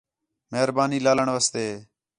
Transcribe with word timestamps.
مہربانی 0.51 0.99
لِالݨ 1.05 1.27
واسطے 1.35 1.65